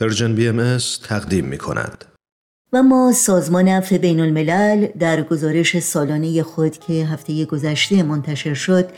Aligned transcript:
Persian 0.00 0.34
BM 0.34 0.78
تقدیم 1.08 1.44
می 1.44 1.58
کند. 1.58 2.04
و 2.72 2.82
ما 2.82 3.12
سازمان 3.12 3.68
عفو 3.68 3.98
بین 3.98 4.20
الملل 4.20 4.86
در 4.98 5.22
گزارش 5.22 5.78
سالانه 5.78 6.42
خود 6.42 6.78
که 6.78 6.92
هفته 6.92 7.44
گذشته 7.44 8.02
منتشر 8.02 8.54
شد 8.54 8.88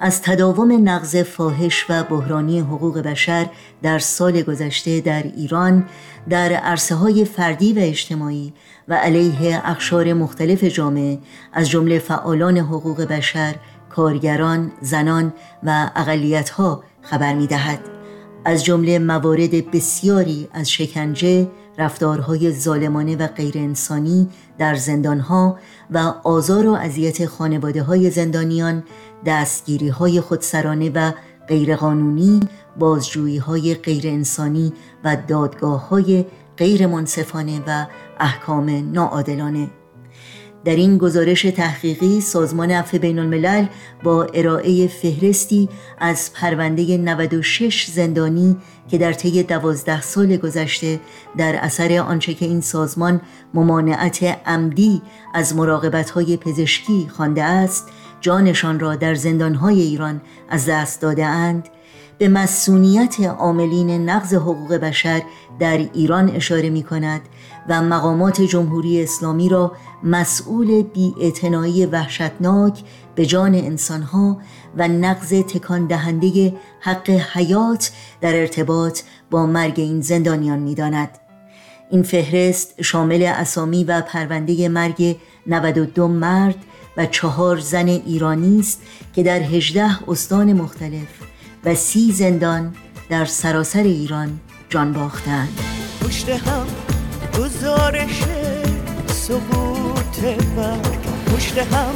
از 0.00 0.22
تداوم 0.22 0.88
نقض 0.88 1.16
فاحش 1.16 1.84
و 1.88 2.04
بحرانی 2.04 2.60
حقوق 2.60 2.98
بشر 2.98 3.46
در 3.82 3.98
سال 3.98 4.42
گذشته 4.42 5.00
در 5.00 5.22
ایران 5.22 5.88
در 6.28 6.52
عرصه 6.52 6.94
های 6.94 7.24
فردی 7.24 7.72
و 7.72 7.78
اجتماعی 7.78 8.52
و 8.88 8.94
علیه 8.94 9.60
اقشار 9.64 10.12
مختلف 10.12 10.64
جامعه 10.64 11.18
از 11.52 11.68
جمله 11.68 11.98
فعالان 11.98 12.56
حقوق 12.58 13.02
بشر، 13.02 13.54
کارگران، 13.90 14.72
زنان 14.80 15.32
و 15.62 15.90
اقلیت‌ها 15.96 16.84
خبر 17.02 17.34
می‌دهد. 17.34 17.97
از 18.48 18.64
جمله 18.64 18.98
موارد 18.98 19.70
بسیاری 19.70 20.48
از 20.52 20.70
شکنجه، 20.70 21.48
رفتارهای 21.78 22.52
ظالمانه 22.52 23.16
و 23.16 23.26
غیر 23.26 23.58
انسانی 23.58 24.28
در 24.58 24.74
زندانها 24.74 25.58
و 25.90 25.98
آزار 26.24 26.66
و 26.66 26.72
اذیت 26.72 27.26
خانواده 27.26 27.82
های 27.82 28.10
زندانیان، 28.10 28.84
دستگیری 29.26 29.88
های 29.88 30.20
خودسرانه 30.20 30.90
و 30.90 31.12
غیرقانونی، 31.48 32.40
بازجویی 32.78 33.38
های 33.38 33.74
غیر 33.74 34.06
انسانی 34.06 34.72
و 35.04 35.16
دادگاه 35.28 35.88
های 35.88 36.24
غیر 36.56 36.86
منصفانه 36.86 37.60
و 37.66 37.86
احکام 38.20 38.92
ناعادلانه. 38.92 39.70
در 40.64 40.76
این 40.76 40.98
گزارش 40.98 41.42
تحقیقی 41.42 42.20
سازمان 42.20 42.70
عفو 42.70 42.98
بین 42.98 43.18
الملل 43.18 43.66
با 44.02 44.24
ارائه 44.24 44.86
فهرستی 44.86 45.68
از 45.98 46.32
پرونده 46.32 46.96
96 46.96 47.90
زندانی 47.90 48.56
که 48.88 48.98
در 48.98 49.12
طی 49.12 49.42
دوازده 49.42 50.00
سال 50.00 50.36
گذشته 50.36 51.00
در 51.36 51.56
اثر 51.56 51.98
آنچه 51.98 52.34
که 52.34 52.46
این 52.46 52.60
سازمان 52.60 53.20
ممانعت 53.54 54.22
عمدی 54.46 55.02
از 55.34 55.56
مراقبت 55.56 56.10
های 56.10 56.36
پزشکی 56.36 57.08
خوانده 57.16 57.44
است 57.44 57.88
جانشان 58.20 58.80
را 58.80 58.96
در 58.96 59.14
زندانهای 59.14 59.80
ایران 59.80 60.20
از 60.48 60.66
دست 60.66 61.02
داده 61.02 61.26
اند. 61.26 61.68
به 62.18 62.28
مسئولیت 62.28 63.20
عاملین 63.20 64.10
نقض 64.10 64.34
حقوق 64.34 64.74
بشر 64.74 65.22
در 65.58 65.76
ایران 65.76 66.30
اشاره 66.30 66.70
می 66.70 66.82
کند 66.82 67.20
و 67.68 67.82
مقامات 67.82 68.40
جمهوری 68.42 69.02
اسلامی 69.02 69.48
را 69.48 69.72
مسئول 70.02 70.82
بی 70.82 71.86
وحشتناک 71.92 72.82
به 73.14 73.26
جان 73.26 73.54
انسانها 73.54 74.38
و 74.76 74.88
نقض 74.88 75.28
تکان 75.28 75.86
دهنده 75.86 76.54
حق 76.80 77.10
حیات 77.10 77.92
در 78.20 78.36
ارتباط 78.36 79.00
با 79.30 79.46
مرگ 79.46 79.74
این 79.76 80.00
زندانیان 80.00 80.58
می 80.58 80.74
داند. 80.74 81.18
این 81.90 82.02
فهرست 82.02 82.82
شامل 82.82 83.22
اسامی 83.22 83.84
و 83.84 84.00
پرونده 84.00 84.68
مرگ 84.68 85.16
92 85.46 86.08
مرد 86.08 86.56
و 86.96 87.06
چهار 87.06 87.58
زن 87.58 87.88
ایرانی 87.88 88.60
است 88.60 88.82
که 89.14 89.22
در 89.22 89.40
18 89.40 90.10
استان 90.10 90.52
مختلف 90.52 91.27
و 91.64 91.74
سی 91.74 92.12
زندان 92.12 92.74
در 93.10 93.24
سراسر 93.24 93.82
ایران 93.82 94.40
جان 94.70 94.92
باختند. 94.92 95.60
پشت 96.00 96.28
هم 96.28 96.66
گزارش 97.38 98.22
سقوط 99.06 100.20
برگ 100.56 100.98
پشت 101.26 101.58
هم 101.58 101.94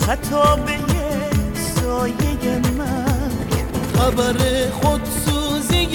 خطابه 0.00 0.78
سایه 1.54 2.58
مرگ 2.78 3.50
خبر 3.94 4.36
خودسوزی 4.70 5.86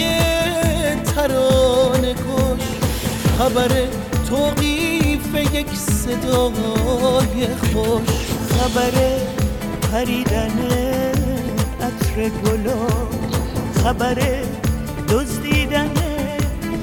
ترانه 1.16 2.14
کش. 2.14 2.66
خبر 3.38 3.72
توقیف 4.30 5.36
یک 5.54 5.68
صدای 5.76 7.48
خوش. 7.48 8.26
خبر 8.50 8.92
پریدن 9.92 11.05
عطر 12.16 12.30
گلا 12.30 12.88
خبر 13.84 14.18
دزدیدن 15.10 15.92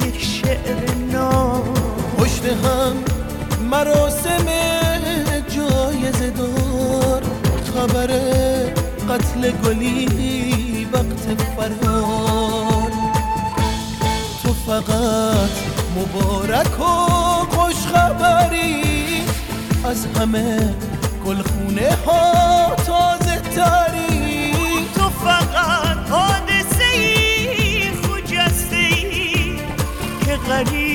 یک 0.06 0.24
شعر 0.24 0.94
نام 1.12 1.62
پشت 2.18 2.44
هم 2.44 2.92
مراسم 3.70 4.46
جایزه 5.48 6.30
دار 6.30 7.22
خبر 7.74 8.06
قتل 9.08 9.50
گلی 9.50 10.88
وقت 10.92 11.42
فرار. 11.56 12.92
تو 14.42 14.54
فقط 14.66 15.50
مبارک 15.96 16.80
و 16.80 16.84
خوش 17.50 17.76
خبری 17.76 19.22
از 19.84 20.06
همه 20.18 20.74
گلخونه 21.26 21.96
ها 22.06 22.74
تازه 22.86 23.40
تری. 23.56 24.11
فقط 25.24 26.10
حادثه 26.10 26.84
ای 26.94 27.90
خجسته 27.90 28.76
ای 28.76 29.56
که 30.26 30.36
غریبانه 30.36 30.91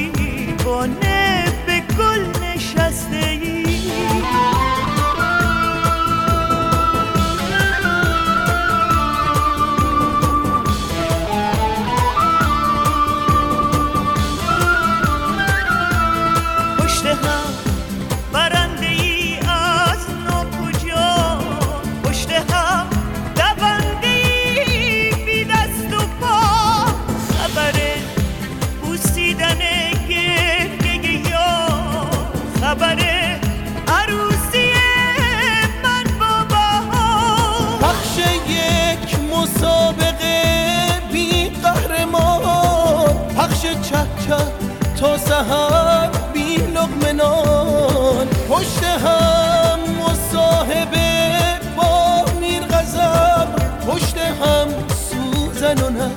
سهر 45.38 46.10
بی 46.34 46.58
لغمنان 46.58 48.28
پشت 48.50 48.84
هم 48.84 49.80
مصاحبه 50.02 51.40
با 51.78 52.26
میر 52.40 52.62
غزب 52.62 53.48
پشت 53.88 54.18
هم 54.18 54.68
سوزن 55.10 55.84
و 55.84 55.90
نه 55.90 56.12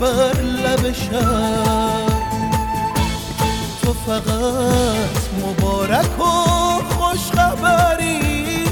بر 0.00 0.40
لب 0.40 0.92
تو 3.82 3.92
فقط 4.06 5.22
مبارک 5.42 6.20
و 6.20 6.24
خوش 6.94 7.30
خبری 7.32 8.64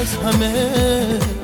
از 0.00 0.16
همه 0.24 1.41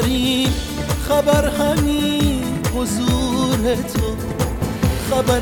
آخرین 0.00 0.48
خبر 1.08 1.48
همین 1.48 2.42
حضور 2.74 3.74
تو. 3.74 4.16
خبر 5.10 5.40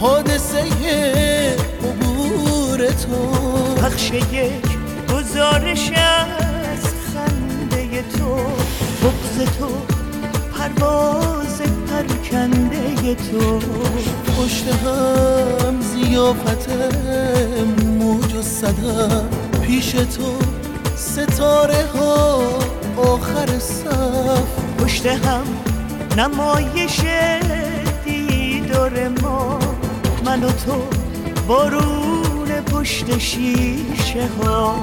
حادثه 0.00 0.64
عبور 1.84 2.86
تو. 2.86 3.26
بخش 3.82 4.10
یک 4.10 4.68
گزارش 5.14 5.90
از 5.92 6.84
خنده 7.14 8.02
تو. 8.18 8.36
بغز 9.02 9.50
تو 9.58 9.68
پرواز 10.52 11.62
پرکنده 11.88 13.14
تو. 13.14 13.58
پشت 14.36 14.68
هم 14.68 15.80
زیافت 15.80 16.68
موج 17.98 18.34
و 18.34 18.42
صدا. 18.42 19.28
پیش 19.66 19.90
تو 19.90 20.38
ستاره 20.96 21.84
ها 21.94 22.77
آخر 22.98 23.58
صف 23.58 24.48
پشت 24.78 25.06
هم 25.06 25.42
نمایش 26.16 27.00
دیدار 28.04 29.08
ما. 29.08 29.58
من 30.24 30.44
و 30.44 30.48
تو 30.52 30.82
بارون 31.48 32.48
پشت 32.48 33.18
شیشه 33.18 34.28
ها. 34.42 34.74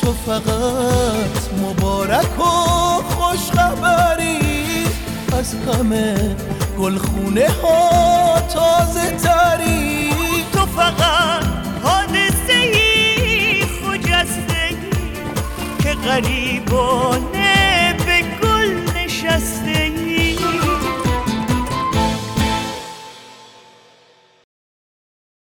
تو 0.00 0.12
فقط 0.12 1.60
مبارک 1.62 2.40
و 2.40 2.42
خوش 3.02 3.50
خبری 3.50 4.86
از 5.38 5.54
همه 5.54 6.36
گلخونه 6.80 7.48
ها 7.62 8.40
تازه 8.40 9.10
تری. 9.10 10.10
تو 10.52 10.66
فقط 10.66 11.45
غریبانه 16.06 17.94
به 18.06 18.22
گل 18.42 18.70
نشسته. 18.96 19.75